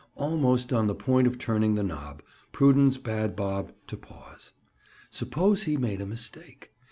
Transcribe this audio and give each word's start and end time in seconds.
Almost 0.15 0.73
on 0.73 0.87
the 0.87 0.95
point 0.95 1.27
of 1.27 1.37
turning 1.37 1.75
the 1.75 1.83
knob, 1.83 2.23
prudence 2.51 2.97
bade 2.97 3.35
Bob 3.35 3.71
to 3.85 3.95
pause. 3.95 4.53
Suppose 5.11 5.61
he 5.65 5.77
made 5.77 6.01
a 6.01 6.07
mistake? 6.07 6.71